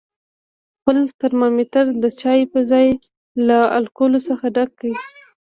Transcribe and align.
خپل 0.77 0.97
ترمامتر 1.21 1.85
د 2.03 2.05
چای 2.21 2.41
په 2.53 2.59
ځای 2.71 2.87
له 3.47 3.57
الکولو 3.77 4.19
څخه 4.27 4.45
ډک 4.55 4.69
کړئ. 4.79 4.93